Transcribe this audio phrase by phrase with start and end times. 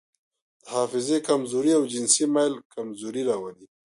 [0.63, 3.65] د حافظې کمزوري او جنسي میل کمزوري راولي.